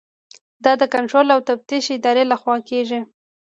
[0.63, 2.99] دا د کنټرول او تفتیش ادارې لخوا کیږي.